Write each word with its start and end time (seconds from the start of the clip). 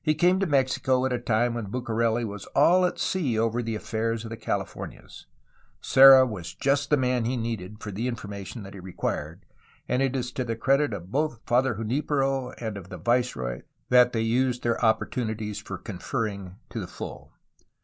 He 0.00 0.14
came 0.14 0.38
to 0.38 0.46
Mexico 0.46 1.04
at 1.06 1.12
a 1.12 1.18
time 1.18 1.54
when 1.54 1.72
Bucareli 1.72 2.24
was 2.24 2.46
all 2.54 2.86
at 2.86 3.00
sea 3.00 3.36
over 3.36 3.60
the 3.64 3.74
affairs 3.74 4.22
of 4.22 4.30
the 4.30 4.36
Cahfornias. 4.36 5.26
Serra 5.80 6.24
was 6.24 6.54
just 6.54 6.88
the 6.88 6.96
man 6.96 7.24
he 7.24 7.36
needed 7.36 7.80
for 7.82 7.90
the 7.90 8.06
information 8.06 8.62
that 8.62 8.74
he 8.74 8.78
required, 8.78 9.44
and 9.88 10.02
it 10.02 10.14
is 10.14 10.30
to 10.30 10.44
the 10.44 10.54
credit 10.54 10.92
both 11.10 11.32
of 11.32 11.40
Father 11.48 11.74
Junipero 11.74 12.50
and 12.58 12.76
of 12.76 12.90
the 12.90 12.98
viceroy 12.98 13.62
that 13.88 14.12
they 14.12 14.20
used 14.20 14.62
their 14.62 14.80
opportunities 14.84 15.58
for 15.58 15.78
conferring, 15.78 16.54
to 16.70 16.78
the 16.78 16.86
full. 16.86 17.32